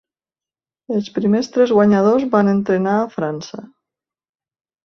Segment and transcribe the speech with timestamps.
[0.99, 3.63] Els primers tres guanyadors van entrenar a França.